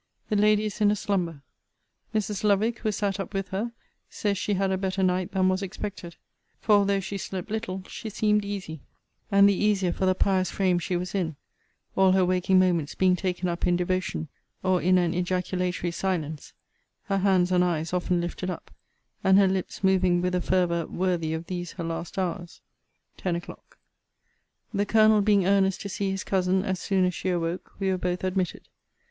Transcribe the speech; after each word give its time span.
The 0.29 0.35
lady 0.35 0.65
is 0.65 0.81
in 0.81 0.89
a 0.89 0.95
slumber. 0.95 1.43
Mrs. 2.11 2.43
Lovick, 2.43 2.79
who 2.79 2.91
sat 2.91 3.19
up 3.19 3.35
with 3.35 3.49
her, 3.49 3.71
says 4.09 4.35
she 4.35 4.55
had 4.55 4.71
a 4.71 4.77
better 4.79 5.03
night 5.03 5.31
than 5.31 5.47
was 5.47 5.61
expected; 5.61 6.15
for 6.59 6.73
although 6.77 6.99
she 6.99 7.19
slept 7.19 7.51
little, 7.51 7.83
she 7.87 8.09
seemed 8.09 8.43
easy; 8.43 8.81
and 9.31 9.47
the 9.47 9.53
easier 9.53 9.93
for 9.93 10.07
the 10.07 10.15
pious 10.15 10.49
frame 10.49 10.79
she 10.79 10.95
was 10.95 11.13
in; 11.13 11.35
all 11.95 12.13
her 12.13 12.25
waking 12.25 12.57
moments 12.57 12.95
being 12.95 13.15
taken 13.15 13.47
up 13.47 13.67
in 13.67 13.75
devotion, 13.75 14.27
or 14.63 14.81
in 14.81 14.97
an 14.97 15.13
ejaculatory 15.13 15.91
silence; 15.91 16.53
her 17.03 17.19
hands 17.19 17.51
and 17.51 17.63
eyes 17.63 17.93
often 17.93 18.19
lifted 18.19 18.49
up, 18.49 18.71
and 19.23 19.37
her 19.37 19.47
lips 19.47 19.83
moving 19.83 20.19
with 20.19 20.33
a 20.33 20.41
fervour 20.41 20.87
worthy 20.87 21.31
of 21.31 21.45
these 21.45 21.73
her 21.73 21.83
last 21.83 22.17
hours. 22.17 22.61
TEN 23.17 23.35
O'CLOCK. 23.35 23.77
The 24.73 24.85
Colonel 24.87 25.21
being 25.21 25.45
earnest 25.45 25.79
to 25.81 25.89
see 25.89 26.09
his 26.09 26.23
cousin 26.23 26.65
as 26.65 26.79
soon 26.79 27.05
as 27.05 27.13
she 27.13 27.29
awoke, 27.29 27.75
we 27.79 27.91
were 27.91 27.99
both 27.99 28.23
admitted. 28.23 28.67